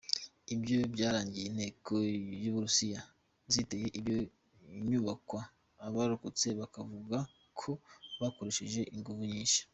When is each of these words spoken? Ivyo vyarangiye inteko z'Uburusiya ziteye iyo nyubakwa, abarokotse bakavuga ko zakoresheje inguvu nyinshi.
Ivyo 0.53 0.77
vyarangiye 0.95 1.45
inteko 1.47 1.93
z'Uburusiya 2.41 2.99
ziteye 3.53 3.87
iyo 3.99 4.17
nyubakwa, 4.89 5.41
abarokotse 5.85 6.47
bakavuga 6.59 7.17
ko 7.59 7.71
zakoresheje 8.19 8.81
inguvu 8.95 9.23
nyinshi. 9.33 9.61